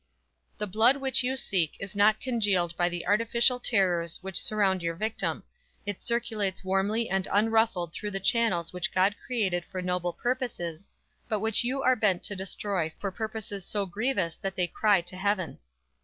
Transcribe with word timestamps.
"The 0.57 0.65
blood 0.65 0.97
which 0.97 1.21
you 1.21 1.37
seek 1.37 1.75
is 1.79 1.95
not 1.95 2.19
congealed 2.19 2.75
by 2.75 2.89
the 2.89 3.05
artificial 3.05 3.59
terrors 3.59 4.17
which 4.23 4.41
surround 4.41 4.81
your 4.81 4.95
victim; 4.95 5.43
it 5.85 6.01
circulates 6.01 6.63
warmly 6.63 7.07
and 7.07 7.27
unruffled 7.31 7.93
through 7.93 8.09
the 8.09 8.19
channels 8.19 8.73
which 8.73 8.91
God 8.95 9.13
created 9.23 9.63
for 9.63 9.79
noble 9.79 10.13
purposes, 10.13 10.89
but 11.29 11.39
which 11.39 11.63
you 11.63 11.83
are 11.83 11.95
bent 11.95 12.23
to 12.23 12.35
destroy 12.35 12.91
for 12.97 13.11
purposes 13.11 13.63
so 13.63 13.85
grievous 13.85 14.35
that 14.37 14.55
they 14.55 14.65
cry 14.65 15.01
to 15.01 15.15
Heaven! 15.15 15.59